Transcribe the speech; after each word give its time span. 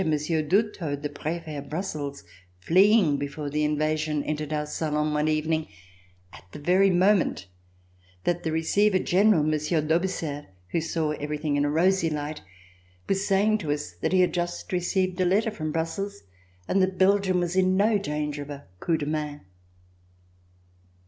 Monsieur 0.03 0.41
d'Houdetot, 0.41 1.03
the 1.03 1.09
Prefet 1.09 1.55
of 1.59 1.69
Brussels, 1.69 2.23
fleeing 2.59 3.17
before 3.17 3.51
the 3.51 3.63
invasion, 3.63 4.23
entered 4.23 4.51
our 4.51 4.65
salon 4.65 5.13
one 5.13 5.27
evening, 5.27 5.67
at 6.33 6.43
the 6.53 6.57
very 6.57 6.89
moment 6.89 7.45
that 8.23 8.41
the 8.41 8.51
Receiver 8.51 8.97
General, 8.97 9.43
Monsieur 9.43 9.79
d'Haubersaert, 9.79 10.47
who 10.69 10.81
saw 10.81 11.11
everything 11.11 11.55
in 11.55 11.65
a 11.65 11.69
rosy 11.69 12.09
light, 12.09 12.41
was 13.07 13.27
saying 13.27 13.59
to 13.59 13.71
us 13.71 13.91
that 13.91 14.11
he 14.11 14.21
had 14.21 14.33
just 14.33 14.73
received 14.73 15.21
a 15.21 15.25
letter 15.25 15.51
from 15.51 15.71
Brussels 15.71 16.23
and 16.67 16.81
that 16.81 16.97
Belgium 16.97 17.39
was 17.39 17.55
in 17.55 17.77
no 17.77 17.99
danger 17.99 18.41
of 18.41 18.49
a 18.49 18.65
coup 18.79 18.97
de 18.97 19.05
main. 19.05 19.41